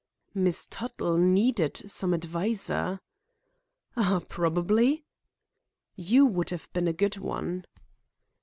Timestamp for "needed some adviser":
1.19-3.01